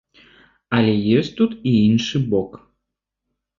Але 0.77 0.93
ёсць 1.19 1.29
тут 1.41 1.51
і 1.73 1.75
іншы 1.91 2.25
бок. 2.35 2.51